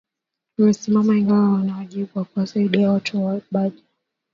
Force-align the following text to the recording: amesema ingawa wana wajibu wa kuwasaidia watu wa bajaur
amesema 0.59 1.17
ingawa 1.17 1.53
wana 1.53 1.77
wajibu 1.77 2.19
wa 2.19 2.25
kuwasaidia 2.25 2.91
watu 2.91 3.25
wa 3.25 3.41
bajaur 3.51 3.81